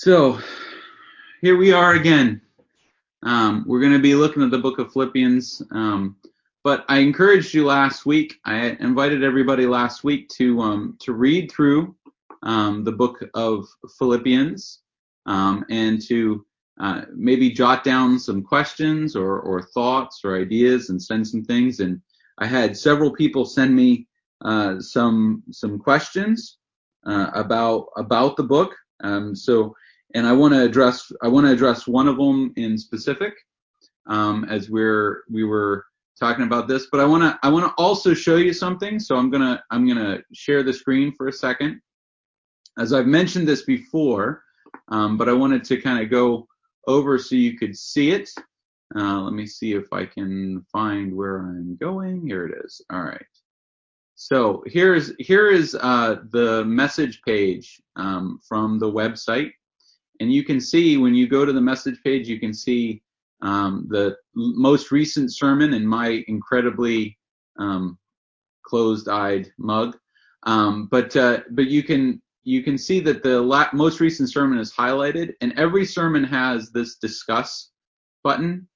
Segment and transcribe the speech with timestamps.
[0.00, 0.38] So
[1.40, 2.40] here we are again.
[3.24, 5.60] Um, we're going to be looking at the book of Philippians.
[5.72, 6.14] Um,
[6.62, 8.36] but I encouraged you last week.
[8.44, 11.96] I invited everybody last week to um, to read through
[12.44, 13.66] um, the book of
[13.98, 14.82] Philippians
[15.26, 16.46] um, and to
[16.78, 21.80] uh, maybe jot down some questions or, or thoughts or ideas and send some things.
[21.80, 22.00] And
[22.38, 24.06] I had several people send me
[24.44, 26.58] uh, some some questions
[27.04, 28.76] uh, about about the book.
[29.02, 29.74] Um, so
[30.14, 33.34] and I want to address I want to address one of them in specific
[34.08, 35.84] um, as we're we were
[36.18, 36.88] talking about this.
[36.90, 38.98] But I want to I want to also show you something.
[38.98, 41.80] So I'm gonna I'm gonna share the screen for a second.
[42.78, 44.42] As I've mentioned this before,
[44.88, 46.46] um, but I wanted to kind of go
[46.86, 48.30] over so you could see it.
[48.96, 52.26] Uh, let me see if I can find where I'm going.
[52.26, 52.80] Here it is.
[52.90, 53.26] All right.
[54.14, 59.52] So here's here is uh, the message page um, from the website
[60.20, 63.02] and you can see when you go to the message page, you can see
[63.42, 67.16] um, the most recent sermon in my incredibly
[67.58, 67.98] um,
[68.64, 69.96] closed-eyed mug.
[70.44, 74.58] Um, but uh, but you can you can see that the la- most recent sermon
[74.58, 77.70] is highlighted, and every sermon has this discuss
[78.24, 78.66] button.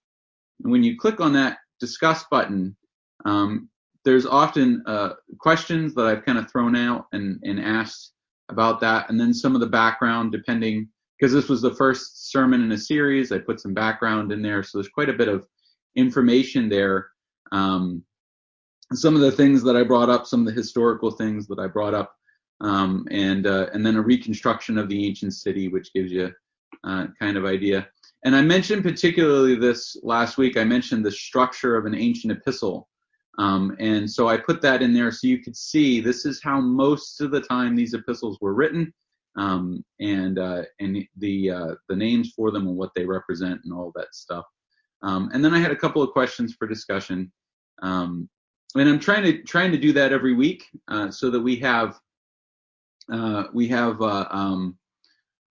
[0.63, 2.77] And when you click on that discuss button,
[3.25, 3.69] um,
[4.05, 8.13] there's often uh, questions that I've kind of thrown out and, and asked
[8.49, 10.89] about that, and then some of the background depending
[11.23, 13.31] because this was the first sermon in a series.
[13.31, 15.47] I put some background in there, so there's quite a bit of
[15.95, 17.11] information there.
[17.53, 18.03] Um,
[18.93, 21.69] some of the things that I brought up, some of the historical things that I
[21.69, 22.13] brought up,
[22.61, 26.33] um, and uh, and then a reconstruction of the ancient city, which gives you
[26.83, 27.87] uh, kind of idea.
[28.25, 30.57] And I mentioned particularly this last week.
[30.57, 32.89] I mentioned the structure of an ancient epistle,
[33.39, 36.61] um, and so I put that in there so you could see this is how
[36.61, 38.93] most of the time these epistles were written
[39.37, 43.73] um, and uh, and the uh, the names for them and what they represent and
[43.73, 44.45] all that stuff.
[45.03, 47.33] Um, and then I had a couple of questions for discussion.
[47.83, 48.29] Um,
[48.75, 51.99] and I'm trying to trying to do that every week uh, so that we have
[53.13, 54.79] uh, we have uh, um,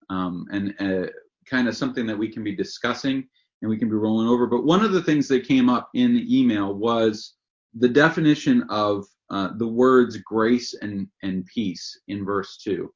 [0.09, 1.09] um, and uh,
[1.45, 3.27] kind of something that we can be discussing
[3.61, 4.47] and we can be rolling over.
[4.47, 7.35] But one of the things that came up in the email was
[7.75, 12.91] the definition of the words grace and, and peace in verse 2.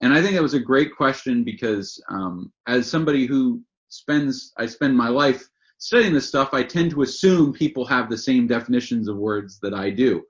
[0.00, 4.66] And I think that was a great question because um, as somebody who spends, I
[4.66, 5.46] spend my life
[5.78, 9.74] studying this stuff, I tend to assume people have the same definitions of words that
[9.74, 10.22] I do.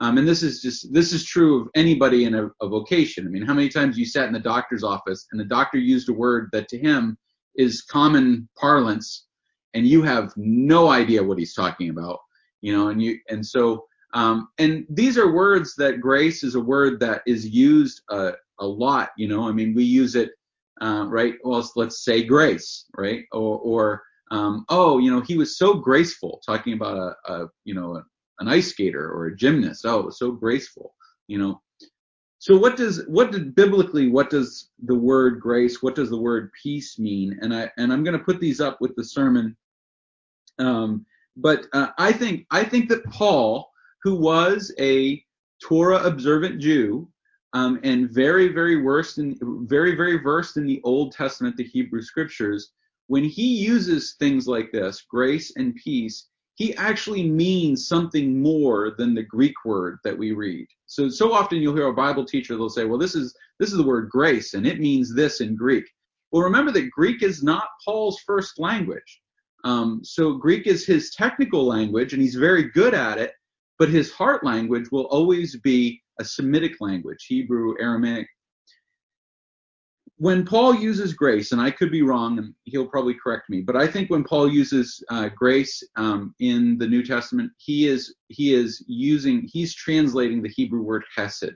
[0.00, 3.26] Um, and this is just this is true of anybody in a, a, vocation.
[3.26, 6.08] I mean, how many times you sat in the doctor's office and the doctor used
[6.08, 7.18] a word that to him
[7.56, 9.26] is common parlance,
[9.74, 12.20] and you have no idea what he's talking about,
[12.60, 12.88] you know?
[12.88, 17.22] And you and so um, and these are words that grace is a word that
[17.26, 19.10] is used uh, a lot.
[19.16, 20.30] You know, I mean, we use it,
[20.80, 21.34] uh, right?
[21.44, 23.24] Well, let's say grace, right?
[23.32, 27.74] Or, or um, oh, you know, he was so graceful, talking about a, a you
[27.74, 28.04] know, a,
[28.40, 29.84] an ice skater or a gymnast.
[29.84, 30.94] Oh, so graceful,
[31.26, 31.60] you know.
[32.40, 36.52] So what does what did biblically what does the word grace what does the word
[36.62, 39.56] peace mean and I and I'm going to put these up with the sermon
[40.60, 41.04] um,
[41.36, 43.68] but uh, I think I think that Paul
[44.08, 45.22] who was a
[45.62, 47.10] Torah observant Jew
[47.52, 49.36] um, and very, very versed in
[49.68, 52.72] very, very versed in the Old Testament, the Hebrew Scriptures.
[53.08, 59.14] When he uses things like this, grace and peace, he actually means something more than
[59.14, 60.66] the Greek word that we read.
[60.86, 63.76] So, so often you'll hear a Bible teacher they'll say, "Well, this is this is
[63.76, 65.84] the word grace, and it means this in Greek."
[66.32, 69.20] Well, remember that Greek is not Paul's first language.
[69.64, 73.32] Um, so Greek is his technical language, and he's very good at it
[73.78, 78.26] but his heart language will always be a Semitic language, Hebrew, Aramaic.
[80.16, 83.76] When Paul uses grace, and I could be wrong, and he'll probably correct me, but
[83.76, 88.52] I think when Paul uses uh, grace um, in the New Testament, he is he
[88.52, 91.52] is using he's translating the Hebrew word hesed.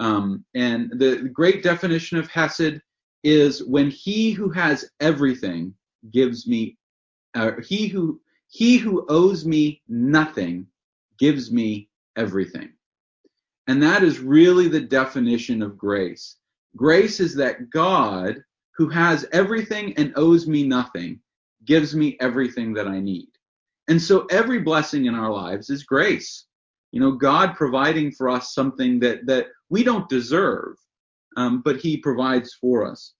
[0.00, 2.80] Um, and the great definition of hesed
[3.22, 5.72] is when he who has everything
[6.12, 6.76] gives me,
[7.36, 10.66] uh, he who he who owes me nothing
[11.18, 12.70] gives me everything.
[13.66, 16.36] And that is really the definition of grace.
[16.76, 18.42] Grace is that God,
[18.76, 21.20] who has everything and owes me nothing,
[21.64, 23.28] gives me everything that I need.
[23.88, 26.46] And so every blessing in our lives is grace.
[26.92, 30.76] You know, God providing for us something that, that we don't deserve,
[31.36, 33.14] um, but He provides for us.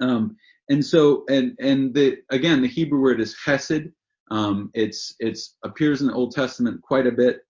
[0.00, 0.36] Um,
[0.68, 3.92] and so, and, and the, again, the Hebrew word is chesed,
[4.30, 7.40] um, it's it's appears in the Old Testament quite a bit,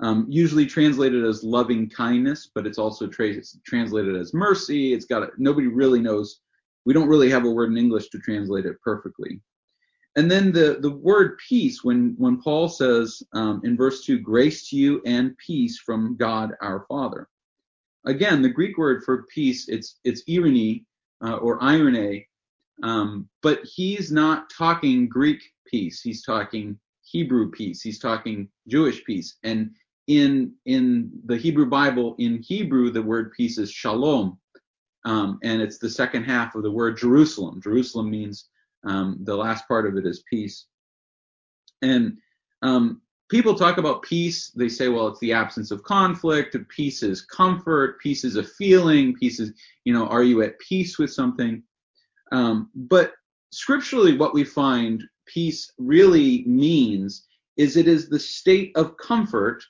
[0.00, 3.34] um, usually translated as loving kindness, but it's also tra-
[3.64, 4.92] translated as mercy.
[4.92, 6.40] It's got a, nobody really knows
[6.84, 9.40] we don't really have a word in English to translate it perfectly.
[10.16, 14.68] And then the, the word peace, when, when Paul says um, in verse 2, grace
[14.70, 17.28] to you and peace from God our Father.
[18.06, 20.86] Again, the Greek word for peace, it's, it's irony
[21.22, 22.24] uh, or irene,
[22.82, 26.02] um, but he's not talking Greek peace.
[26.02, 27.82] He's talking Hebrew peace.
[27.82, 29.36] He's talking Jewish peace.
[29.42, 29.70] And
[30.06, 34.38] in, in the Hebrew Bible, in Hebrew, the word peace is shalom.
[35.04, 37.60] Um, and it's the second half of the word Jerusalem.
[37.60, 38.48] Jerusalem means
[38.84, 40.66] um, the last part of it is peace.
[41.82, 42.18] And
[42.62, 44.50] um, people talk about peace.
[44.50, 46.56] They say, well, it's the absence of conflict.
[46.68, 48.00] Peace is comfort.
[48.00, 49.14] Peace is a feeling.
[49.14, 49.52] Peace is,
[49.84, 51.62] you know, are you at peace with something?
[52.32, 53.12] Um, but
[53.50, 57.26] scripturally, what we find peace really means
[57.56, 59.64] is it is the state of comfort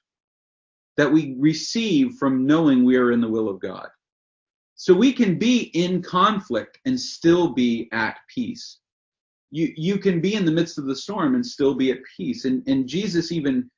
[0.96, 3.88] that we receive from knowing we are in the will of God.
[4.74, 8.78] So we can be in conflict and still be at peace
[9.50, 12.44] you you can be in the midst of the storm and still be at peace.
[12.44, 13.70] And and Jesus even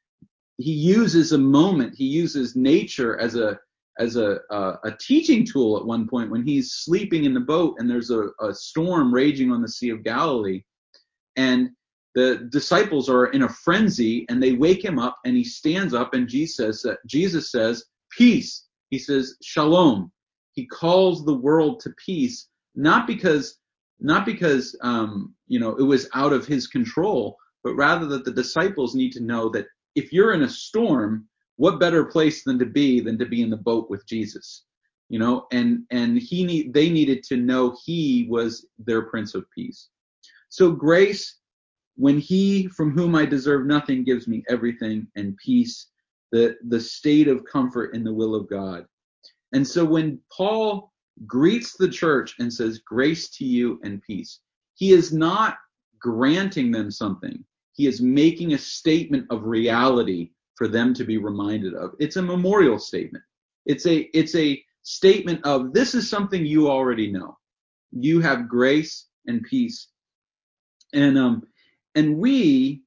[0.56, 3.58] he uses a moment, he uses nature as a
[3.98, 7.76] as a, a, a teaching tool at one point when he's sleeping in the boat
[7.78, 10.62] and there's a, a storm raging on the Sea of Galilee,
[11.36, 11.70] and
[12.14, 16.14] the disciples are in a frenzy and they wake him up and he stands up
[16.14, 18.66] and Jesus says, Jesus says peace.
[18.90, 20.10] He says shalom.
[20.52, 23.58] He calls the world to peace, not because
[24.00, 28.32] not because um, you know it was out of his control, but rather that the
[28.32, 31.28] disciples need to know that if you're in a storm,
[31.58, 34.64] what better place than to be than to be in the boat with Jesus,
[35.08, 35.46] you know?
[35.52, 39.88] And and he need they needed to know he was their Prince of Peace.
[40.48, 41.38] So grace,
[41.96, 45.88] when he from whom I deserve nothing gives me everything and peace,
[46.32, 48.86] the the state of comfort in the will of God.
[49.52, 50.92] And so when Paul
[51.26, 54.40] greets the church and says, Grace to you and peace.
[54.74, 55.58] He is not
[56.00, 61.74] granting them something, he is making a statement of reality for them to be reminded
[61.74, 61.94] of.
[62.00, 63.24] It's a memorial statement.
[63.64, 67.38] It's a it's a statement of this is something you already know.
[67.92, 69.88] You have grace and peace.
[70.92, 71.44] And um
[71.94, 72.82] and we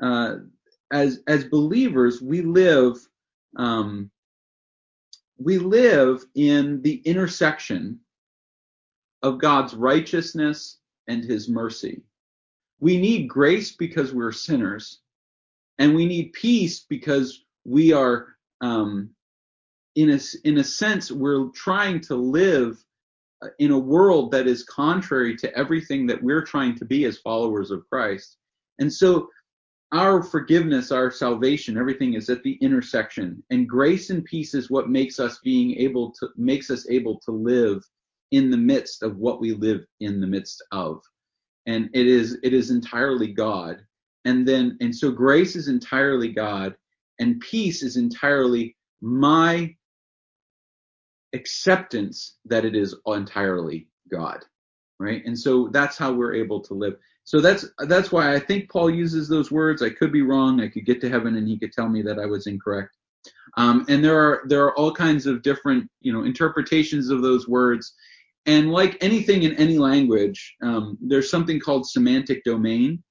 [0.00, 0.36] uh
[0.92, 2.96] as as believers we live
[3.56, 4.10] um
[5.38, 7.98] we live in the intersection
[9.22, 10.78] of God's righteousness
[11.08, 12.02] and his mercy.
[12.78, 15.00] We need grace because we're sinners,
[15.78, 19.10] and we need peace because we are, um,
[19.94, 22.82] in a, in a sense, we're trying to live
[23.58, 27.70] in a world that is contrary to everything that we're trying to be as followers
[27.70, 28.36] of Christ.
[28.78, 29.28] And so
[29.92, 33.42] our forgiveness, our salvation, everything is at the intersection.
[33.50, 37.30] And grace and peace is what makes us being able to makes us able to
[37.30, 37.84] live
[38.32, 41.00] in the midst of what we live in the midst of.
[41.66, 43.85] And it is it is entirely God.
[44.26, 46.74] And then and so grace is entirely God
[47.18, 49.74] and peace is entirely my
[51.32, 54.44] acceptance that it is entirely God.
[54.98, 55.22] Right?
[55.24, 56.96] And so that's how we're able to live.
[57.24, 59.82] So that's that's why I think Paul uses those words.
[59.82, 60.60] I could be wrong.
[60.60, 62.96] I could get to heaven and he could tell me that I was incorrect.
[63.56, 67.48] Um, and there are there are all kinds of different you know interpretations of those
[67.48, 67.94] words.
[68.46, 73.02] And like anything in any language, um, there's something called semantic domain,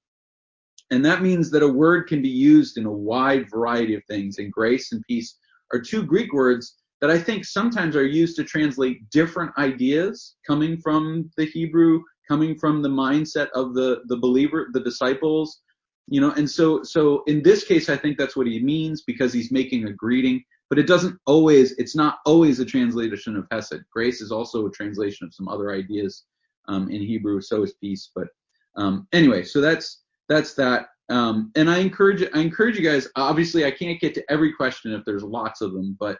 [0.90, 4.38] and that means that a word can be used in a wide variety of things.
[4.38, 5.36] And grace and peace
[5.72, 10.78] are two Greek words that I think sometimes are used to translate different ideas coming
[10.78, 15.60] from the Hebrew coming from the mindset of the the believer, the disciples,
[16.08, 16.32] you know.
[16.32, 19.86] And so so in this case, I think that's what he means because he's making
[19.86, 20.42] a greeting.
[20.68, 21.72] But it doesn't always.
[21.72, 23.84] It's not always a translation of Hesed.
[23.92, 26.24] Grace is also a translation of some other ideas
[26.66, 27.40] um, in Hebrew.
[27.40, 28.10] So is peace.
[28.14, 28.28] But
[28.76, 30.88] um, anyway, so that's that's that.
[31.08, 33.08] Um, and I encourage I encourage you guys.
[33.16, 36.18] Obviously, I can't get to every question if there's lots of them, but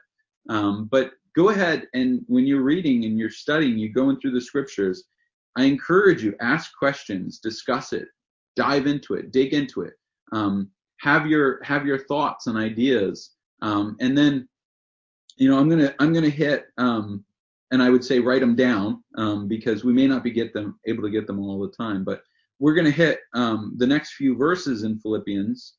[0.49, 4.41] um, but go ahead and when you're reading and you're studying, you're going through the
[4.41, 5.05] scriptures,
[5.57, 8.09] I encourage you, ask questions, discuss it,
[8.57, 9.95] dive into it, dig into it,
[10.33, 10.71] um,
[11.01, 13.33] have your have your thoughts and ideas,
[13.63, 14.49] um, and then,
[15.37, 17.25] you know, I'm gonna I'm gonna hit, um,
[17.71, 20.79] and I would say write them down um, because we may not be get them
[20.87, 22.23] able to get them all the time, but
[22.59, 25.75] we're gonna hit um, the next few verses in Philippians,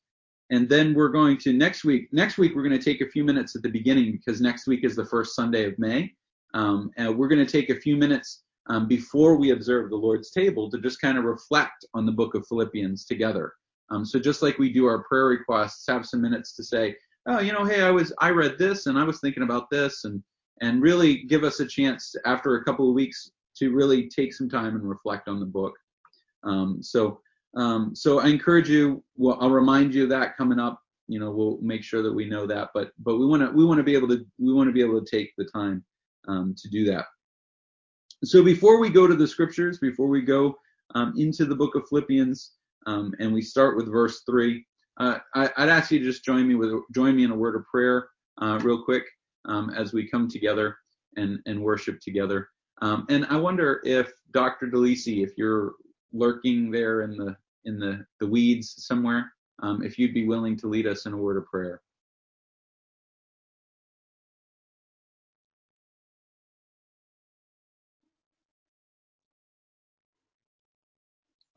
[0.50, 2.08] and then we're going to next week.
[2.12, 4.84] Next week we're going to take a few minutes at the beginning because next week
[4.84, 6.12] is the first Sunday of May,
[6.54, 10.32] um, and we're going to take a few minutes um, before we observe the Lord's
[10.32, 13.54] table to just kind of reflect on the book of Philippians together.
[13.90, 16.96] Um, so just like we do our prayer requests, have some minutes to say,
[17.28, 20.04] oh, you know, hey, I was I read this and I was thinking about this,
[20.06, 20.22] and
[20.62, 24.50] and really give us a chance after a couple of weeks to really take some
[24.50, 25.74] time and reflect on the book.
[26.48, 27.20] Um, so
[27.56, 29.04] um, so I encourage you.
[29.16, 30.82] Well, I'll remind you of that coming up.
[31.08, 32.70] You know, we'll make sure that we know that.
[32.74, 34.82] But but we want to we want to be able to we want to be
[34.82, 35.84] able to take the time
[36.28, 37.06] um, to do that.
[38.24, 40.56] So before we go to the scriptures, before we go
[40.96, 42.54] um, into the book of Philippians,
[42.86, 44.66] um, and we start with verse three,
[45.00, 47.56] uh, I, would ask you to just join me with join me in a word
[47.56, 48.10] of prayer,
[48.42, 49.04] uh, real quick,
[49.46, 50.78] um, as we come together
[51.16, 52.50] and and worship together.
[52.82, 54.68] Um, and I wonder if Dr.
[54.68, 55.74] DeLisi, if you're
[56.14, 57.36] lurking there in the
[57.66, 61.18] in the, the weeds somewhere, um, if you'd be willing to lead us in a
[61.18, 61.82] word of prayer.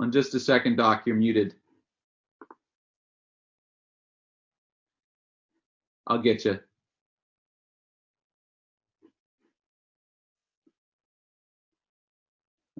[0.01, 1.55] On just a second, Doc, you're muted.
[6.07, 6.59] I'll get you.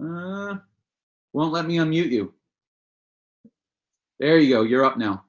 [0.03, 0.57] Uh,
[1.33, 2.35] won't let me unmute you.
[4.19, 4.63] There you go.
[4.63, 5.25] You're up now.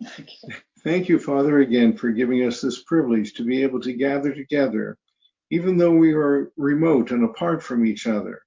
[0.84, 4.96] Thank you, Father, again for giving us this privilege to be able to gather together,
[5.50, 8.40] even though we are remote and apart from each other.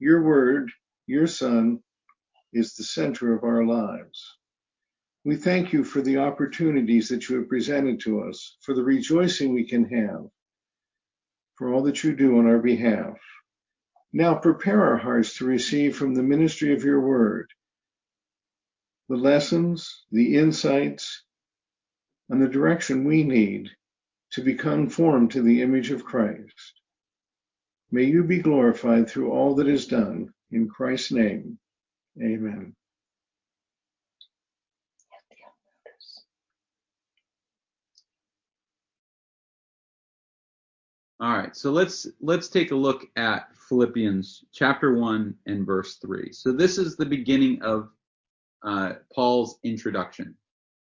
[0.00, 0.72] Your word,
[1.06, 1.78] your Son,
[2.52, 4.38] is the center of our lives.
[5.24, 9.54] We thank you for the opportunities that you have presented to us, for the rejoicing
[9.54, 10.26] we can have,
[11.56, 13.16] for all that you do on our behalf.
[14.12, 17.50] Now prepare our hearts to receive from the ministry of your word
[19.08, 21.22] the lessons, the insights,
[22.28, 23.70] and the direction we need
[24.32, 26.74] to be conformed to the image of Christ.
[27.90, 30.32] May you be glorified through all that is done.
[30.50, 31.58] In Christ's name,
[32.20, 32.74] amen.
[41.20, 46.30] All right, so let's let's take a look at Philippians chapter 1 and verse 3.
[46.30, 47.88] So this is the beginning of
[48.62, 50.34] uh, Paul's introduction.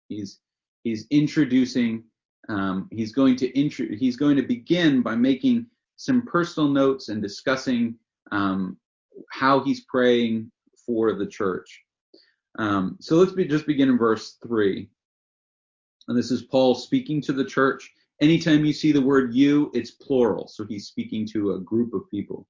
[0.09, 0.39] He's
[0.83, 2.03] he's introducing.
[2.49, 7.21] Um, he's going to intro, he's going to begin by making some personal notes and
[7.21, 7.95] discussing
[8.33, 8.75] um,
[9.31, 10.51] how he's praying
[10.85, 11.83] for the church.
[12.59, 14.89] Um, so let's be, just begin in verse three.
[16.09, 17.89] And this is Paul speaking to the church.
[18.19, 20.49] Anytime you see the word you, it's plural.
[20.49, 22.49] So he's speaking to a group of people.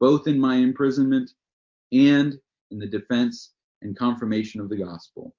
[0.00, 1.30] both in my imprisonment
[1.92, 2.38] and
[2.70, 5.34] in the defense and confirmation of the gospel.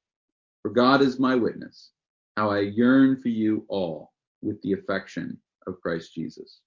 [0.61, 1.91] For God is my witness,
[2.37, 6.59] how I yearn for you all with the affection of Christ Jesus.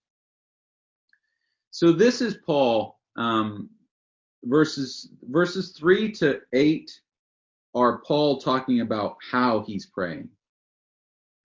[1.71, 3.71] So this is Paul, um,
[4.45, 6.91] verses verses three to eight
[7.75, 10.29] are Paul talking about how he's praying,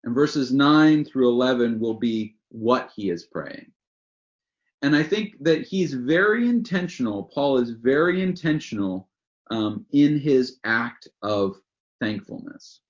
[0.03, 3.72] and verses nine through eleven will be what he is praying.
[4.82, 7.24] And I think that he's very intentional.
[7.24, 9.10] Paul is very intentional
[9.50, 11.56] um, in his act of
[12.00, 12.82] thankfulness.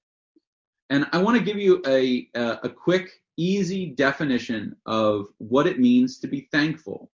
[0.90, 5.80] And I want to give you a, a, a quick, easy definition of what it
[5.80, 7.10] means to be thankful.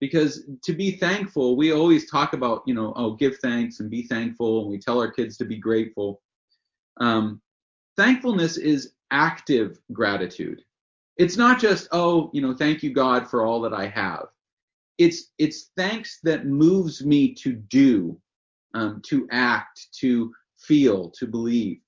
[0.00, 4.02] Because to be thankful, we always talk about, you know, oh, give thanks and be
[4.02, 6.22] thankful, and we tell our kids to be grateful.
[6.98, 7.42] Um,
[7.98, 10.62] thankfulness is active gratitude
[11.20, 14.28] it's not just oh you know thank you god for all that i have.
[14.96, 18.18] It's it's thanks that moves me to do
[18.74, 21.80] um, to act to feel to believe.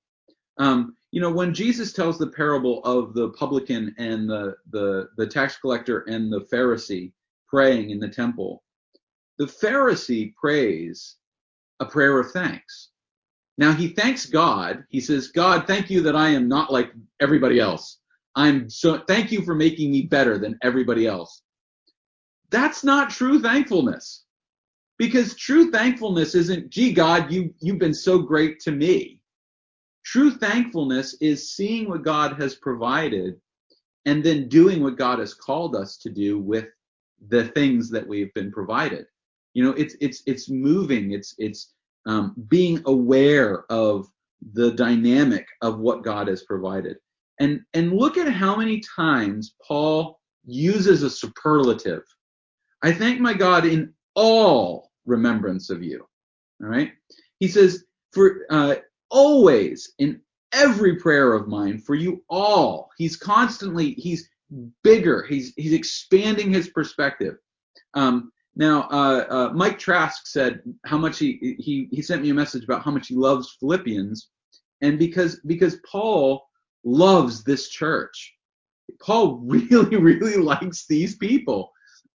[0.58, 5.26] Um, you know when jesus tells the parable of the publican and the the the
[5.26, 7.12] tax collector and the pharisee
[7.48, 8.62] praying in the temple
[9.38, 11.16] the pharisee prays
[11.80, 12.90] a prayer of thanks.
[13.56, 14.84] Now he thanks god.
[14.90, 17.98] He says god thank you that i am not like everybody else
[18.34, 21.42] I'm so thank you for making me better than everybody else.
[22.50, 24.24] That's not true thankfulness.
[24.98, 29.20] Because true thankfulness isn't, gee, God, you, you've been so great to me.
[30.04, 33.40] True thankfulness is seeing what God has provided
[34.04, 36.66] and then doing what God has called us to do with
[37.28, 39.06] the things that we've been provided.
[39.54, 41.12] You know, it's, it's, it's moving.
[41.12, 41.72] It's, it's,
[42.06, 44.08] um, being aware of
[44.52, 46.96] the dynamic of what God has provided.
[47.42, 52.04] And, and look at how many times Paul uses a superlative.
[52.82, 56.06] I thank my God in all remembrance of you.
[56.62, 56.92] All right.
[57.40, 58.76] He says, for uh,
[59.10, 60.20] always in
[60.52, 62.90] every prayer of mine for you all.
[62.96, 64.28] He's constantly, he's
[64.84, 65.26] bigger.
[65.28, 67.34] He's, he's expanding his perspective.
[67.94, 72.34] Um, now, uh, uh, Mike Trask said how much he, he, he sent me a
[72.34, 74.28] message about how much he loves Philippians.
[74.80, 76.46] And because, because Paul
[76.84, 78.34] loves this church.
[79.00, 81.70] Paul really, really likes these people.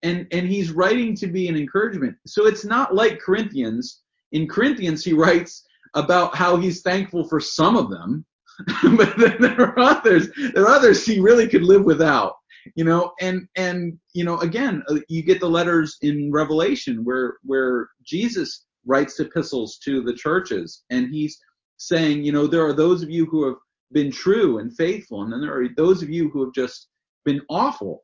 [0.03, 2.15] And, and he's writing to be an encouragement.
[2.27, 4.01] So it's not like Corinthians.
[4.33, 5.63] In Corinthians, he writes
[5.95, 8.25] about how he's thankful for some of them,
[8.97, 12.35] but then there are others, there are others he really could live without
[12.73, 17.35] you know and and you know again uh, you get the letters in revelation where
[17.43, 21.39] where jesus writes epistles to the churches and he's
[21.77, 23.55] saying you know there are those of you who have
[23.95, 26.89] been true and faithful and then there are those of you who have just
[27.23, 28.03] been awful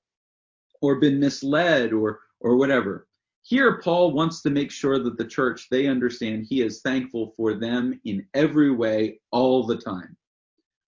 [0.82, 3.08] or been misled or or whatever
[3.44, 7.54] here paul wants to make sure that the church they understand he is thankful for
[7.54, 10.18] them in every way all the time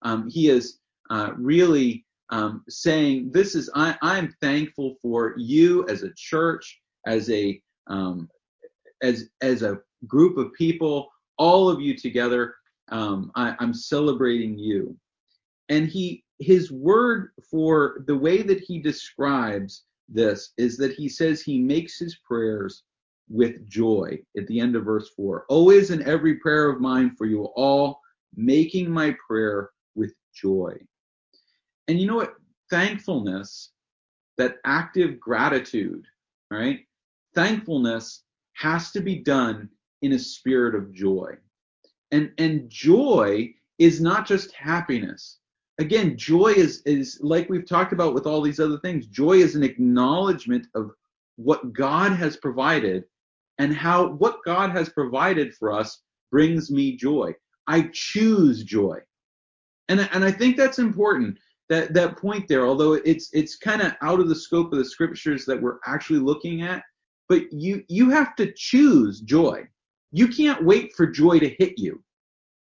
[0.04, 0.80] um, he is
[1.10, 7.30] uh, really um, saying, "This is I, I'm thankful for you as a church, as
[7.30, 8.30] a um,
[9.02, 12.56] as as a group of people, all of you together.
[12.90, 14.98] Um, I, I'm celebrating you."
[15.70, 21.42] And he his word for the way that he describes this is that he says
[21.42, 22.84] he makes his prayers
[23.30, 27.26] with joy at the end of verse 4 always in every prayer of mine for
[27.26, 28.02] you all
[28.36, 30.78] making my prayer with joy
[31.88, 32.36] and you know what?
[32.70, 33.72] Thankfulness,
[34.38, 36.06] that active gratitude,
[36.50, 36.80] right?
[37.36, 38.24] Thankfulness
[38.54, 39.70] has to be done
[40.02, 41.36] in a spirit of joy.
[42.14, 45.40] And and joy is not just happiness.
[45.80, 49.08] Again, joy is is like we've talked about with all these other things.
[49.08, 50.92] Joy is an acknowledgement of
[51.38, 53.06] what God has provided
[53.58, 57.34] and how what God has provided for us brings me joy.
[57.68, 59.00] I choose joy.
[59.90, 63.94] And and I think that's important that that point there, although it's it's kind of
[64.04, 66.84] out of the scope of the scriptures that we're actually looking at,
[67.28, 69.68] but you you have to choose joy.
[70.14, 72.02] You can't wait for joy to hit you.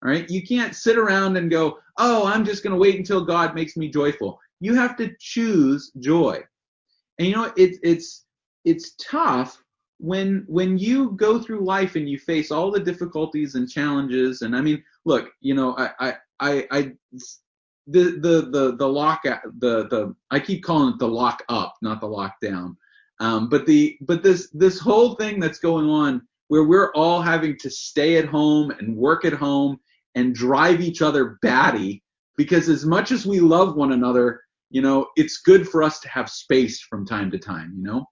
[0.03, 0.29] All right?
[0.29, 3.75] You can't sit around and go, "Oh, I'm just going to wait until God makes
[3.75, 6.41] me joyful." You have to choose joy.
[7.19, 8.25] And you know, it's it's
[8.63, 9.61] it's tough
[9.97, 14.55] when when you go through life and you face all the difficulties and challenges and
[14.55, 16.91] I mean, look, you know, I I I, I
[17.87, 22.01] the the the the lock the the I keep calling it the lock up, not
[22.01, 22.75] the lockdown.
[23.19, 27.57] Um, but the but this this whole thing that's going on where we're all having
[27.57, 29.79] to stay at home and work at home
[30.15, 32.03] and drive each other batty
[32.35, 36.09] because as much as we love one another, you know, it's good for us to
[36.09, 38.05] have space from time to time, you know.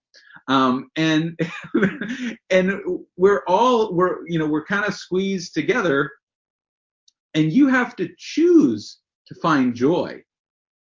[0.47, 1.37] Um, and
[2.49, 2.79] and
[3.17, 6.09] we're all we're you know we're kind of squeezed together,
[7.33, 10.23] and you have to choose to find joy.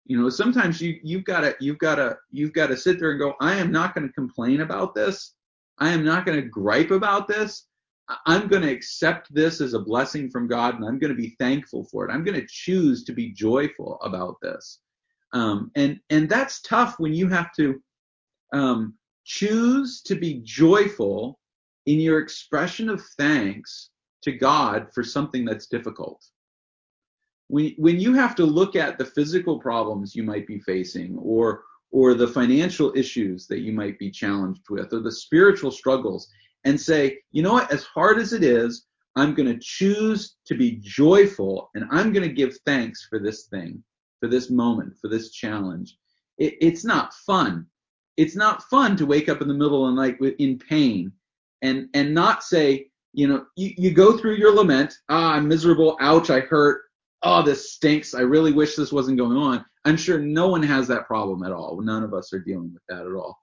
[0.06, 3.10] You know, sometimes you you've got to you've got to you've got to sit there
[3.10, 5.34] and go, I am not going to complain about this.
[5.80, 7.66] I am not going to gripe about this.
[8.26, 11.36] I'm going to accept this as a blessing from God, and I'm going to be
[11.38, 12.12] thankful for it.
[12.12, 14.80] I'm going to choose to be joyful about this.
[15.34, 17.82] Um, and and that's tough when you have to
[18.54, 21.38] um, choose to be joyful
[21.84, 23.90] in your expression of thanks
[24.22, 26.24] to God for something that's difficult
[27.48, 31.64] when when you have to look at the physical problems you might be facing or
[31.90, 36.28] or the financial issues that you might be challenged with or the spiritual struggles
[36.64, 37.72] and say you know what?
[37.72, 42.28] As hard as it is i'm going to choose to be joyful and i'm going
[42.28, 43.82] to give thanks for this thing
[44.20, 45.96] for this moment for this challenge.
[46.38, 47.66] It, it's not fun.
[48.16, 51.12] It's not fun to wake up in the middle of the night in pain
[51.62, 55.96] and and not say you know you, you go through your lament ah i'm miserable
[56.00, 56.82] ouch i hurt
[57.22, 58.14] oh, this stinks.
[58.14, 59.64] I really wish this wasn't going on.
[59.84, 61.80] I'm sure no one has that problem at all.
[61.80, 63.38] None of us are dealing with that at all.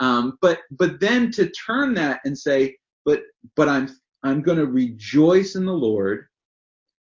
[0.00, 3.22] Um, but but then to turn that and say, but
[3.56, 3.88] but I'm
[4.22, 6.26] I'm going to rejoice in the Lord.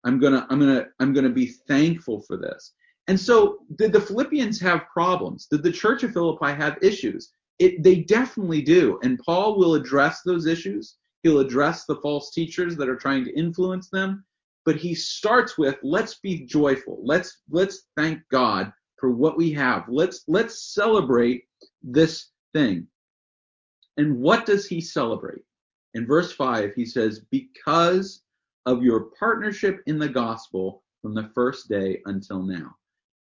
[0.04, 2.74] I'm gonna I'm gonna I'm gonna be thankful for this.
[3.06, 5.46] And so, did the Philippians have problems?
[5.50, 7.32] Did the Church of Philippi have issues?
[7.58, 8.98] It, they definitely do.
[9.02, 10.96] And Paul will address those issues.
[11.22, 14.24] He'll address the false teachers that are trying to influence them
[14.64, 17.00] but he starts with let's be joyful.
[17.04, 19.84] Let's let's thank god for what we have.
[19.88, 21.44] Let's let's celebrate
[21.82, 22.86] this thing.
[23.96, 25.42] And what does he celebrate?
[25.94, 28.22] In verse 5 he says because
[28.66, 32.74] of your partnership in the gospel from the first day until now.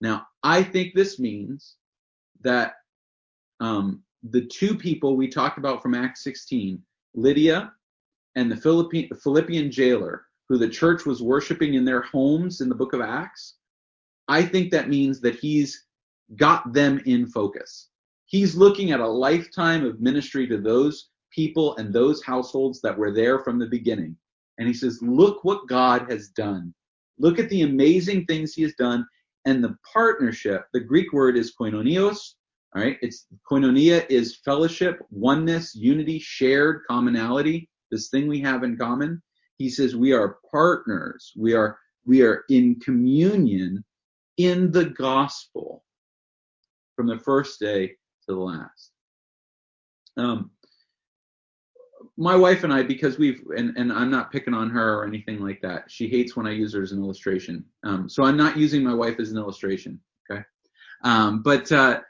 [0.00, 1.76] Now i think this means
[2.42, 2.74] that
[3.60, 6.80] um, the two people we talked about from Acts 16,
[7.14, 7.72] Lydia
[8.36, 12.74] and the Philippian, Philippian jailer, who the church was worshiping in their homes in the
[12.74, 13.56] book of Acts,
[14.28, 15.86] I think that means that he's
[16.36, 17.88] got them in focus.
[18.26, 23.12] He's looking at a lifetime of ministry to those people and those households that were
[23.12, 24.16] there from the beginning.
[24.58, 26.74] And he says, Look what God has done.
[27.18, 29.06] Look at the amazing things he has done.
[29.46, 32.34] And the partnership, the Greek word is koinonios.
[32.74, 32.98] All right.
[33.00, 39.22] It's koinonia is fellowship, oneness, unity, shared commonality, this thing we have in common.
[39.58, 41.32] He says we are partners.
[41.36, 43.84] We are, we are in communion
[44.36, 45.84] in the gospel
[46.96, 47.94] from the first day to
[48.28, 48.92] the last.
[50.16, 50.50] Um,
[52.16, 55.40] my wife and I, because we've, and, and I'm not picking on her or anything
[55.40, 55.84] like that.
[55.88, 57.64] She hates when I use her as an illustration.
[57.84, 60.00] Um, so I'm not using my wife as an illustration.
[60.30, 60.42] Okay.
[61.04, 62.00] Um, but, uh,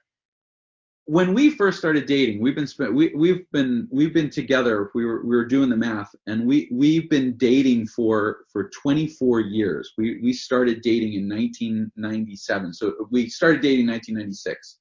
[1.09, 4.91] when we first started dating, we've been we, we've been, we've been together.
[4.95, 9.41] We were, we were doing the math and we, we've been dating for, for 24
[9.41, 9.95] years.
[9.97, 12.75] We, we started dating in 1997.
[12.75, 14.81] So we started dating 1996.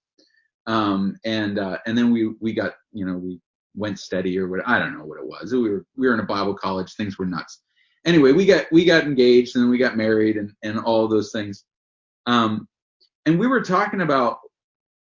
[0.65, 3.39] Um, and, uh, and then we, we got, you know, we
[3.73, 5.53] went steady or what I don't know what it was.
[5.53, 7.61] We were we were in a Bible college, things were nuts.
[8.05, 11.31] Anyway, we got we got engaged and then we got married and and all those
[11.31, 11.63] things.
[12.25, 12.67] Um,
[13.25, 14.39] and we were talking about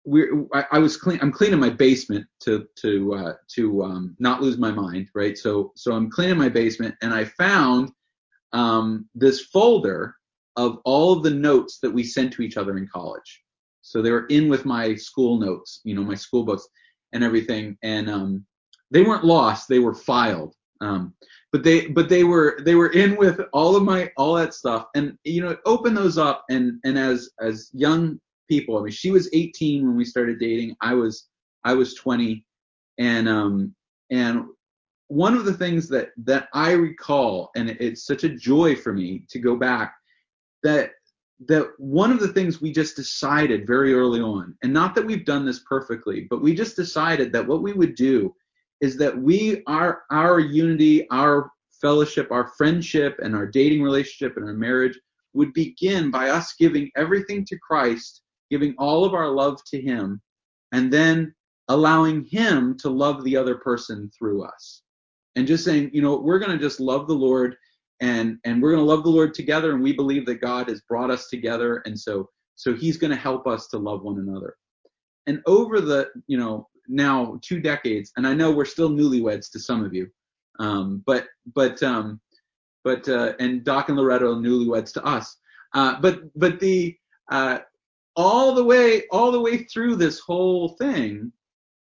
[0.06, 4.42] we I, I was clean I'm cleaning my basement to to uh, to um, not
[4.42, 5.38] lose my mind, right?
[5.38, 7.92] So so I'm cleaning my basement and I found
[8.54, 10.16] um, this folder
[10.56, 13.44] of all of the notes that we sent to each other in college.
[13.82, 16.68] So they were in with my school notes, you know, my school books
[17.14, 17.78] and everything.
[17.82, 18.46] And um,
[18.92, 20.56] they weren't lost; they were filed.
[20.82, 21.14] Um,
[21.52, 24.88] but they but they were they were in with all of my all that stuff,
[24.96, 29.12] and you know, open those up, and and as as young people, I mean, she
[29.12, 30.76] was 18 when we started dating.
[30.82, 31.28] I was
[31.64, 32.44] I was 20,
[32.98, 33.76] and um
[34.12, 34.46] and
[35.08, 39.24] one of the things that that I recall, and it's such a joy for me
[39.30, 39.96] to go back,
[40.64, 40.92] that
[41.48, 45.26] that one of the things we just decided very early on, and not that we've
[45.26, 48.36] done this perfectly, but we just decided that what we would do
[48.82, 54.46] is that we our our unity, our fellowship, our friendship, and our dating relationship and
[54.46, 55.00] our marriage
[55.34, 60.22] would begin by us giving everything to Christ, giving all of our love to Him,
[60.72, 61.34] and then
[61.68, 64.82] allowing Him to love the other person through us.
[65.36, 67.56] And just saying, you know, we're going to just love the Lord
[68.02, 70.82] and and we're going to love the Lord together and we believe that God has
[70.82, 74.58] brought us together and so so he's going to help us to love one another.
[75.28, 79.60] And over the, you know, now two decades, and I know we're still newlyweds to
[79.60, 80.10] some of you,
[80.60, 82.20] um, but but um,
[82.84, 85.38] but uh, and Doc and Loretto newlyweds to us.
[85.74, 86.98] Uh, but but the
[87.32, 87.60] uh,
[88.16, 91.32] all the way all the way through this whole thing,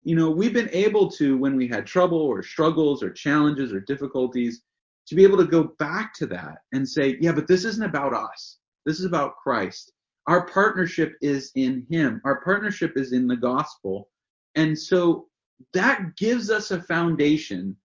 [0.04, 3.80] you know, we've been able to when we had trouble or struggles or challenges or
[3.80, 4.62] difficulties
[5.06, 8.14] to be able to go back to that and say, yeah, but this isn't about
[8.14, 8.58] us.
[8.86, 9.92] This is about Christ.
[10.26, 12.20] Our partnership is in Him.
[12.24, 14.08] Our partnership is in the gospel.
[14.54, 15.26] And so
[15.74, 17.76] that gives us a foundation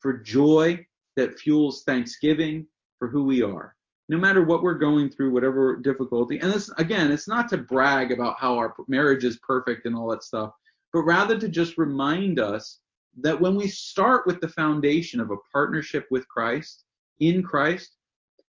[0.00, 0.84] for joy
[1.16, 2.66] that fuels thanksgiving
[2.98, 3.74] for who we are.
[4.08, 6.38] No matter what we're going through, whatever difficulty.
[6.38, 10.08] And this, again, it's not to brag about how our marriage is perfect and all
[10.10, 10.52] that stuff,
[10.92, 12.80] but rather to just remind us
[13.20, 16.84] that when we start with the foundation of a partnership with Christ,
[17.20, 17.96] in Christ,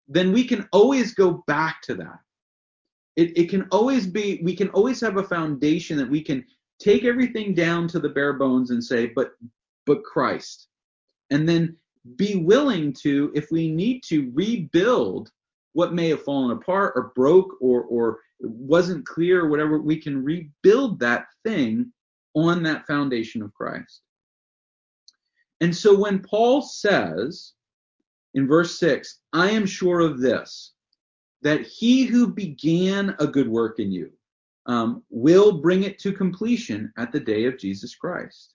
[0.09, 2.19] then we can always go back to that.
[3.17, 6.45] It, it can always be, we can always have a foundation that we can
[6.79, 9.33] take everything down to the bare bones and say, but,
[9.85, 10.69] but Christ.
[11.31, 11.77] And then
[12.17, 15.31] be willing to, if we need to, rebuild
[15.73, 20.23] what may have fallen apart or broke or, or wasn't clear or whatever, we can
[20.23, 21.93] rebuild that thing
[22.35, 24.03] on that foundation of Christ.
[25.61, 27.53] And so when Paul says
[28.35, 30.73] in verse 6, I am sure of this,
[31.43, 34.11] that he who began a good work in you
[34.67, 38.55] um, will bring it to completion at the day of Jesus Christ.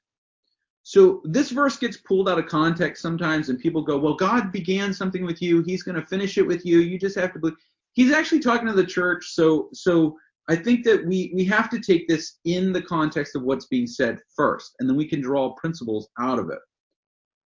[0.87, 4.93] So this verse gets pulled out of context sometimes, and people go, "Well, God began
[4.93, 6.79] something with you; He's going to finish it with you.
[6.79, 7.57] You just have to believe."
[7.91, 11.81] He's actually talking to the church, so so I think that we we have to
[11.81, 15.53] take this in the context of what's being said first, and then we can draw
[15.55, 16.59] principles out of it.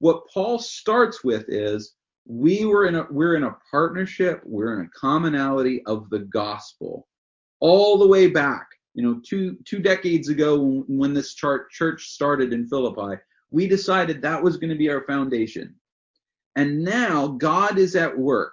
[0.01, 1.95] What Paul starts with is
[2.27, 7.07] we were in a we're in a partnership, we're in a commonality of the gospel
[7.61, 12.53] all the way back, you know, two two decades ago when this chart, church started
[12.53, 13.21] in Philippi,
[13.51, 15.75] we decided that was going to be our foundation.
[16.57, 18.53] And now God is at work.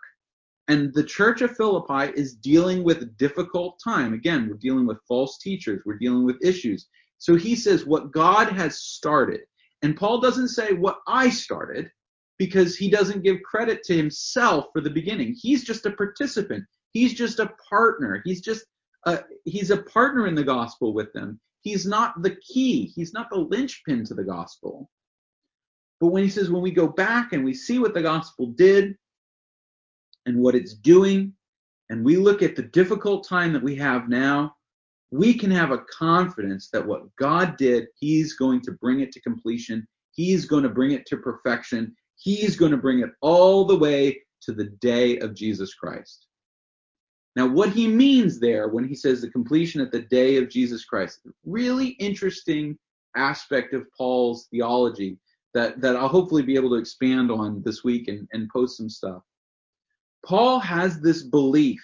[0.67, 4.13] And the church of Philippi is dealing with difficult time.
[4.13, 5.81] Again, we're dealing with false teachers.
[5.85, 6.87] We're dealing with issues.
[7.17, 9.41] So he says what God has started.
[9.81, 11.91] And Paul doesn't say what I started
[12.37, 15.35] because he doesn't give credit to himself for the beginning.
[15.39, 16.63] He's just a participant.
[16.91, 18.21] He's just a partner.
[18.25, 18.65] He's just
[19.05, 21.39] a, he's a partner in the gospel with them.
[21.61, 22.91] He's not the key.
[22.95, 24.89] He's not the linchpin to the gospel.
[25.99, 28.95] But when he says when we go back and we see what the gospel did
[30.25, 31.33] and what it's doing,
[31.89, 34.55] and we look at the difficult time that we have now,
[35.11, 39.21] we can have a confidence that what God did, He's going to bring it to
[39.21, 39.87] completion.
[40.11, 41.95] He's going to bring it to perfection.
[42.17, 46.27] He's going to bring it all the way to the day of Jesus Christ.
[47.35, 50.85] Now, what he means there when he says the completion at the day of Jesus
[50.85, 52.77] Christ, really interesting
[53.15, 55.17] aspect of Paul's theology
[55.53, 58.89] that, that I'll hopefully be able to expand on this week and, and post some
[58.89, 59.21] stuff.
[60.25, 61.81] Paul has this belief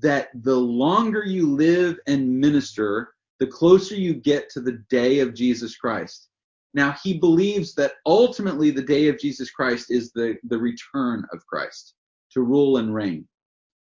[0.00, 5.34] that the longer you live and minister, the closer you get to the day of
[5.34, 6.28] Jesus Christ.
[6.74, 11.46] Now, he believes that ultimately the day of Jesus Christ is the, the return of
[11.46, 11.94] Christ
[12.32, 13.26] to rule and reign.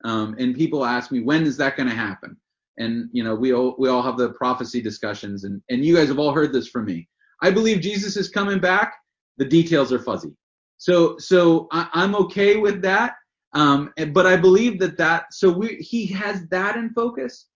[0.05, 2.37] Um, and people ask me, when is that going to happen?
[2.77, 6.09] And, you know, we all, we all have the prophecy discussions and, and you guys
[6.09, 7.09] have all heard this from me.
[7.41, 8.93] I believe Jesus is coming back.
[9.37, 10.33] The details are fuzzy.
[10.77, 13.15] So, so I, I'm okay with that.
[13.53, 17.47] Um, but I believe that that, so we, he has that in focus,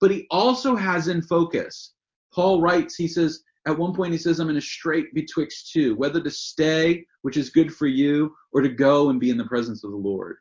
[0.00, 1.92] but he also has in focus.
[2.34, 5.94] Paul writes, he says, at one point he says, I'm in a strait betwixt two,
[5.96, 9.44] whether to stay, which is good for you, or to go and be in the
[9.44, 10.38] presence of the Lord.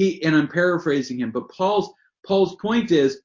[0.00, 1.92] He, and I'm paraphrasing him, but Paul's,
[2.26, 3.20] Paul's point is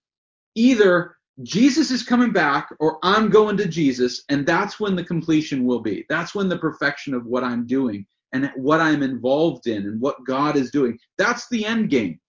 [0.55, 5.65] either Jesus is coming back or I'm going to Jesus, and that's when the completion
[5.65, 6.05] will be.
[6.09, 10.25] That's when the perfection of what I'm doing and what I'm involved in and what
[10.25, 10.99] God is doing.
[11.17, 12.19] That's the end game.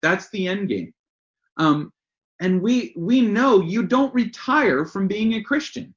[0.00, 0.94] That's the end game.
[1.58, 1.92] Um,
[2.40, 5.94] and we we know you don't retire from being a Christian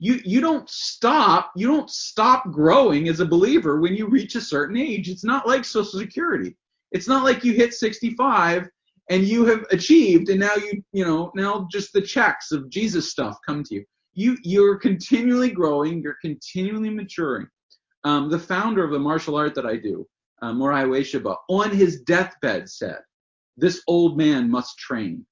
[0.00, 4.40] you you don't stop you don't stop growing as a believer when you reach a
[4.40, 6.56] certain age it's not like social security
[6.92, 8.68] it's not like you hit 65
[9.08, 13.10] and you have achieved and now you you know now just the checks of jesus
[13.10, 17.46] stuff come to you you you're continually growing you're continually maturing
[18.04, 20.06] um, the founder of the martial art that i do
[20.42, 23.00] uh, Morihei Ueshiba, on his deathbed said
[23.56, 25.24] this old man must train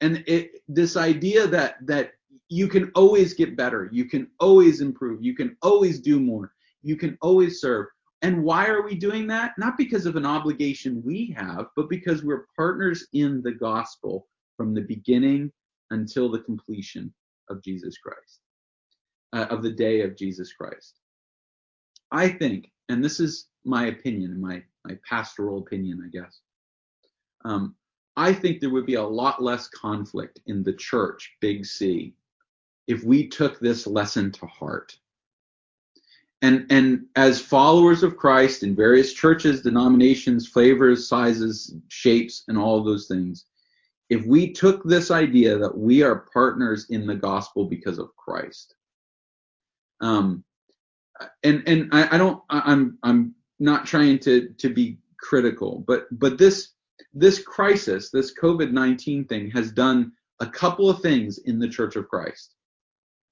[0.00, 2.12] and it, this idea that that
[2.48, 3.88] you can always get better.
[3.92, 5.22] You can always improve.
[5.22, 6.52] You can always do more.
[6.82, 7.86] You can always serve.
[8.26, 9.56] And why are we doing that?
[9.56, 14.74] Not because of an obligation we have, but because we're partners in the gospel from
[14.74, 15.52] the beginning
[15.92, 17.14] until the completion
[17.50, 18.40] of Jesus Christ,
[19.32, 20.98] uh, of the day of Jesus Christ.
[22.10, 26.40] I think, and this is my opinion, my, my pastoral opinion, I guess.
[27.44, 27.76] Um,
[28.16, 32.16] I think there would be a lot less conflict in the church, big C,
[32.88, 34.98] if we took this lesson to heart.
[36.42, 42.84] And, and as followers of Christ in various churches, denominations, flavors, sizes, shapes, and all
[42.84, 43.46] those things,
[44.10, 48.74] if we took this idea that we are partners in the gospel because of Christ,
[50.00, 50.44] um,
[51.42, 56.38] and and I, I don't, I'm I'm not trying to to be critical, but but
[56.38, 56.74] this
[57.14, 61.96] this crisis, this COVID nineteen thing, has done a couple of things in the Church
[61.96, 62.55] of Christ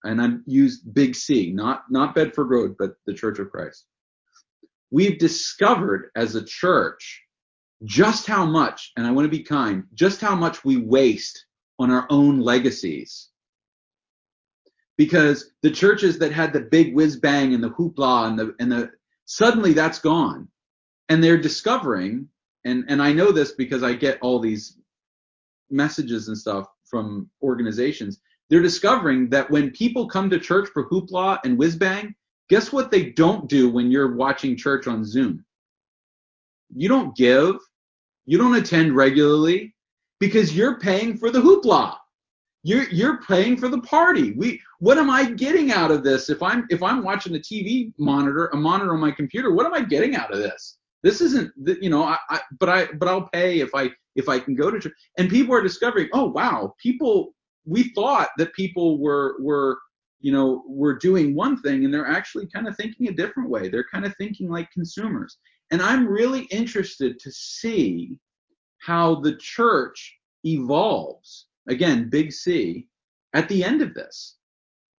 [0.05, 3.85] and I used Big C, not not Bedford Road, but the Church of Christ.
[4.91, 7.23] We've discovered as a church
[7.85, 11.47] just how much, and I want to be kind, just how much we waste
[11.79, 13.29] on our own legacies.
[14.97, 18.71] Because the churches that had the big whiz bang and the hoopla and the and
[18.71, 18.91] the
[19.25, 20.49] suddenly that's gone.
[21.09, 22.29] And they're discovering,
[22.65, 24.79] and, and I know this because I get all these
[25.71, 31.39] messages and stuff from organizations they're discovering that when people come to church for hoopla
[31.45, 32.15] and whiz bang,
[32.49, 35.45] guess what they don't do when you're watching church on Zoom?
[36.75, 37.57] You don't give,
[38.27, 39.75] you don't attend regularly
[40.21, 41.97] because you're paying for the hoopla.
[42.63, 44.33] You're you're paying for the party.
[44.33, 46.31] We what am I getting out of this?
[46.31, 49.75] If I'm if I'm watching a TV monitor, a monitor on my computer, what am
[49.75, 50.79] I getting out of this?
[51.03, 51.53] This isn't
[51.83, 54.71] you know I, I but I but I'll pay if I if I can go
[54.71, 54.95] to church.
[55.19, 59.79] And people are discovering, oh wow, people we thought that people were were
[60.21, 63.69] you know were doing one thing and they're actually kind of thinking a different way.
[63.69, 65.39] They're kind of thinking like consumers.
[65.71, 68.19] And i'm really interested to see
[68.79, 71.47] how the church evolves.
[71.69, 72.87] Again big c
[73.33, 74.37] at the end of this.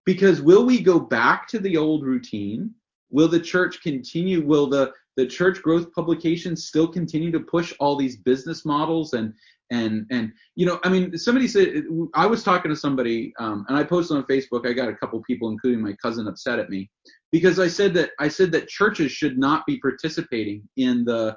[0.05, 2.71] Because will we go back to the old routine
[3.09, 4.45] will the church continue?
[4.45, 9.33] Will the the church growth publications still continue to push all these business models and
[9.71, 13.77] and and you know i mean somebody said i was talking to somebody um, and
[13.77, 16.89] i posted on facebook i got a couple people including my cousin upset at me
[17.31, 21.35] because i said that i said that churches should not be participating in the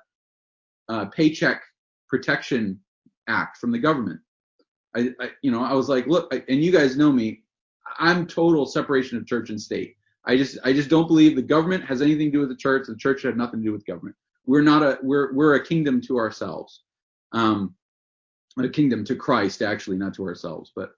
[0.91, 1.63] uh, paycheck
[2.09, 2.79] protection
[3.29, 4.19] act from the government.
[4.97, 7.43] I, I you know i was like look I, and you guys know me
[7.99, 9.95] i'm total separation of church and state
[10.27, 12.87] i just i just don't believe the government has anything to do with the church
[12.87, 16.01] the church have nothing to do with government we're not a we're we're a kingdom
[16.01, 16.83] to ourselves
[17.33, 17.75] um
[18.65, 20.73] a kingdom to Christ, actually, not to ourselves.
[20.75, 20.93] But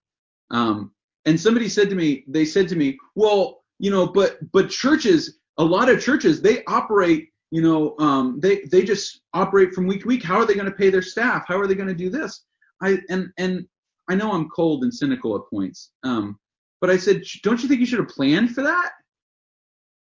[0.50, 0.92] um,
[1.24, 5.38] and somebody said to me, they said to me, well, you know, but but churches,
[5.58, 10.02] a lot of churches, they operate, you know, um, they they just operate from week
[10.02, 10.22] to week.
[10.22, 11.44] How are they going to pay their staff?
[11.46, 12.44] How are they going to do this?
[12.82, 13.66] I and and
[14.08, 16.38] I know I'm cold and cynical at points, um,
[16.80, 18.92] but I said, don't you think you should have planned for that?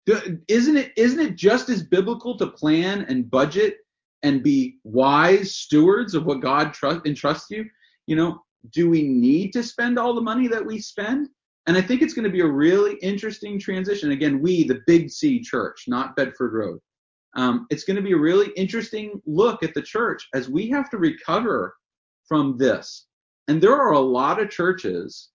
[0.06, 3.76] Isn't it isn't it just as biblical to plan and budget
[4.22, 7.68] and be wise stewards of what God trust entrusts you,
[8.06, 11.28] you know, do we need to spend all the money that we spend?
[11.66, 14.10] And I think it's going to be a really interesting transition.
[14.10, 16.80] Again, we, the Big C Church, not Bedford Road.
[17.34, 20.90] Um, it's going to be a really interesting look at the church as we have
[20.90, 21.74] to recover
[22.26, 23.06] from this.
[23.48, 25.30] And there are a lot of churches,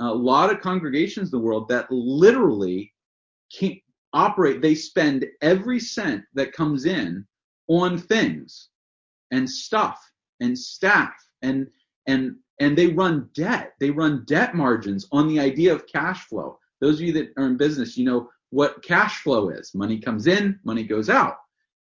[0.00, 2.92] a lot of congregations in the world that literally
[3.56, 3.78] can't
[4.12, 4.62] operate.
[4.62, 7.26] They spend every cent that comes in
[7.68, 8.68] on things
[9.30, 10.00] and stuff
[10.40, 11.66] and staff and
[12.06, 13.74] and and they run debt.
[13.78, 16.58] They run debt margins on the idea of cash flow.
[16.80, 19.74] Those of you that are in business, you know what cash flow is.
[19.74, 21.36] Money comes in, money goes out.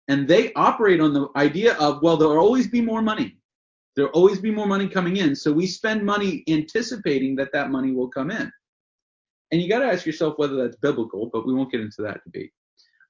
[0.08, 3.38] And they operate on the idea of, well, there'll always be more money.
[3.96, 5.36] There'll always be more money coming in.
[5.36, 8.52] So we spend money anticipating that that money will come in.
[9.52, 12.24] And you got to ask yourself whether that's biblical, but we won't get into that
[12.24, 12.52] debate.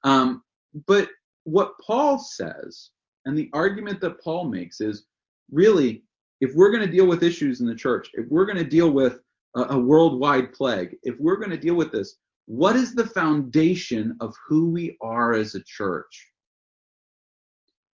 [0.04, 0.42] Um,
[0.86, 1.08] but
[1.44, 2.90] what Paul says
[3.24, 5.04] and the argument that Paul makes is
[5.50, 6.02] really,
[6.40, 8.90] if we're going to deal with issues in the church, if we're going to deal
[8.90, 9.20] with
[9.54, 14.16] a, a worldwide plague, if we're going to deal with this, what is the foundation
[14.20, 16.28] of who we are as a church?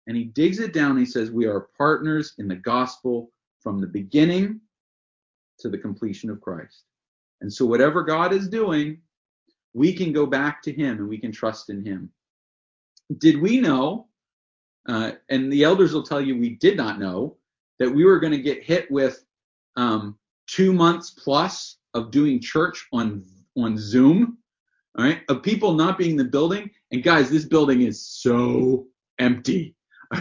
[0.09, 0.99] And he digs it down.
[0.99, 4.61] He says, We are partners in the gospel from the beginning
[5.61, 6.83] to the completion of Christ.
[7.43, 8.99] And so, whatever God is doing,
[9.75, 12.11] we can go back to him and we can trust in him.
[13.19, 14.07] Did we know,
[14.89, 17.37] uh, and the elders will tell you we did not know,
[17.79, 19.25] that we were going to get hit with
[19.77, 23.25] um, two months plus of doing church on
[23.57, 24.39] on Zoom,
[24.97, 26.71] all right, of people not being in the building.
[26.91, 28.87] And guys, this building is so
[29.19, 29.75] empty.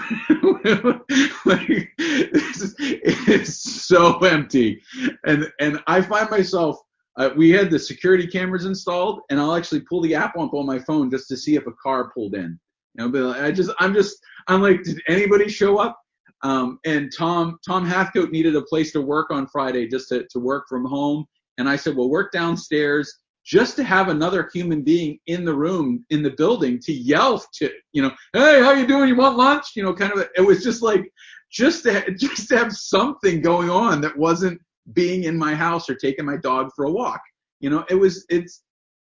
[1.45, 4.81] like, it's so empty,
[5.25, 6.81] and and I find myself.
[7.17, 10.65] Uh, we had the security cameras installed, and I'll actually pull the app up on
[10.65, 12.59] my phone just to see if a car pulled in.
[12.95, 15.97] You know, but like, I just, I'm just, I'm like, did anybody show up?
[16.43, 20.39] Um, and Tom, Tom Hathcote needed a place to work on Friday just to, to
[20.39, 21.25] work from home.
[21.57, 26.05] And I said, well, work downstairs just to have another human being in the room,
[26.09, 29.09] in the building to yell to, you know, hey, how you doing?
[29.09, 29.71] You want lunch?
[29.75, 31.11] You know, kind of, it was just like,
[31.51, 34.59] just to, just to have something going on that wasn't
[34.93, 37.21] being in my house or taking my dog for a walk.
[37.59, 38.63] You know, it was, it's,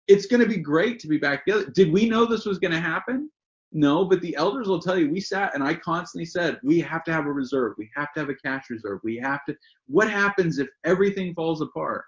[0.08, 1.66] it's going to be great to be back together.
[1.74, 3.30] Did we know this was going to happen?
[3.74, 7.04] No, but the elders will tell you we sat and I constantly said we have
[7.06, 7.76] to have a reserve.
[7.78, 9.00] We have to have a cash reserve.
[9.04, 9.56] We have to.
[9.88, 12.04] What happens if everything falls apart?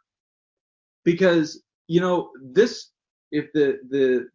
[1.06, 2.90] Because you know this
[3.32, 4.28] if the the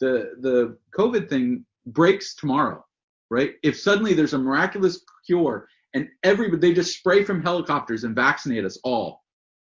[0.00, 2.82] the the COVID thing breaks tomorrow,
[3.30, 3.52] right?
[3.62, 8.64] If suddenly there's a miraculous cure and everybody they just spray from helicopters and vaccinate
[8.64, 9.24] us all,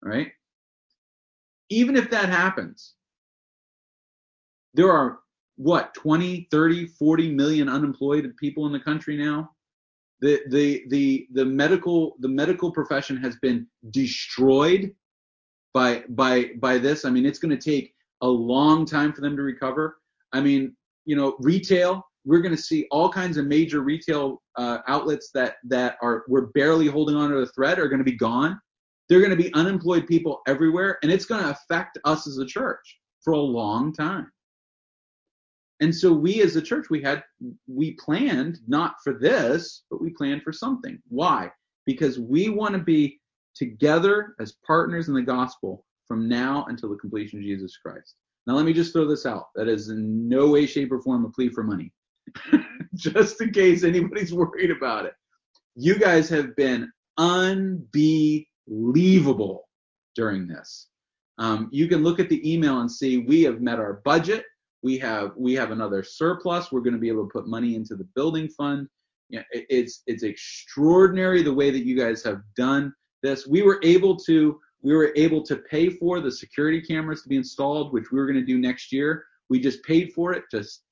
[0.02, 0.28] right?
[1.70, 2.94] Even if that happens,
[4.74, 5.20] there are
[5.56, 9.50] what 20 30 40 million unemployed people in the country now?
[10.20, 14.94] The the the the medical the medical profession has been destroyed
[15.72, 17.04] by by by this.
[17.04, 19.98] I mean it's going to take a long time for them to recover.
[20.32, 24.78] I mean you know retail we're going to see all kinds of major retail uh,
[24.88, 28.16] outlets that that are we're barely holding on to the thread are going to be
[28.16, 28.60] gone
[29.08, 32.46] they're going to be unemployed people everywhere and it's going to affect us as a
[32.46, 34.30] church for a long time
[35.80, 37.22] and so we as a church, we had,
[37.66, 41.00] we planned not for this, but we planned for something.
[41.08, 41.50] Why?
[41.86, 43.18] Because we want to be
[43.54, 48.16] together as partners in the gospel from now until the completion of Jesus Christ.
[48.46, 49.46] Now, let me just throw this out.
[49.54, 51.92] That is in no way, shape, or form a plea for money.
[52.94, 55.14] just in case anybody's worried about it.
[55.76, 58.48] You guys have been unbelievable
[60.14, 60.88] during this.
[61.38, 64.44] Um, you can look at the email and see we have met our budget
[64.82, 66.72] we have we have another surplus.
[66.72, 68.88] We're going to be able to put money into the building fund.
[69.28, 72.92] Yeah, it, it's it's extraordinary the way that you guys have done
[73.22, 73.46] this.
[73.46, 77.36] We were able to we were able to pay for the security cameras to be
[77.36, 79.24] installed, which we were going to do next year.
[79.50, 80.44] We just paid for it.
[80.50, 80.82] Just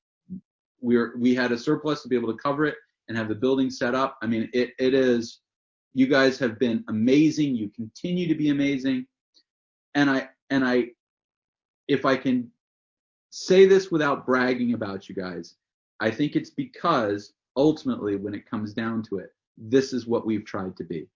[0.81, 2.75] we were we had a surplus to be able to cover it
[3.07, 4.17] and have the building set up.
[4.21, 5.39] I mean, it it is.
[5.93, 7.55] You guys have been amazing.
[7.55, 9.05] You continue to be amazing,
[9.95, 10.89] and I and I,
[11.87, 12.51] if I can
[13.31, 15.55] say this without bragging about you guys,
[15.99, 20.45] I think it's because ultimately, when it comes down to it, this is what we've
[20.45, 21.07] tried to be.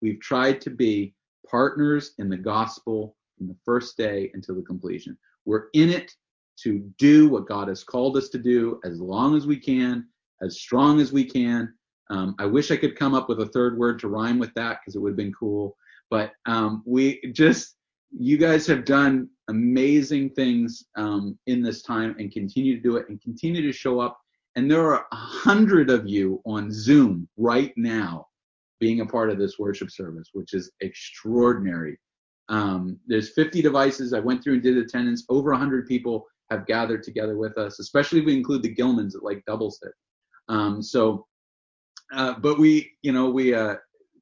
[0.00, 1.14] We've tried to be
[1.48, 5.16] partners in the gospel from the first day until the completion.
[5.44, 6.12] We're in it
[6.62, 10.06] to do what God has called us to do as long as we can,
[10.42, 11.72] as strong as we can.
[12.10, 14.80] Um, I wish I could come up with a third word to rhyme with that
[14.80, 15.76] because it would have been cool.
[16.10, 17.76] But um, we just,
[18.10, 23.08] you guys have done amazing things um, in this time and continue to do it
[23.08, 24.18] and continue to show up.
[24.56, 28.28] And there are a hundred of you on Zoom right now
[28.78, 31.98] being a part of this worship service, which is extraordinary.
[32.48, 34.12] Um, there's 50 devices.
[34.12, 35.24] I went through and did attendance.
[35.28, 39.14] Over 100 people have gathered together with us, especially if we include the Gilmans.
[39.14, 39.92] It like doubles it.
[40.48, 41.26] Um, so,
[42.14, 43.76] uh, but we, you know, we uh,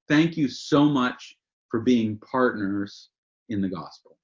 [0.09, 1.37] thank you so much
[1.71, 3.11] for being partners
[3.49, 4.17] in the gospel.